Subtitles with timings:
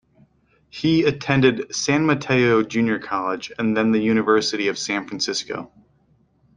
[0.71, 5.71] He attended San Mateo Junior College and then the University of San Francisco.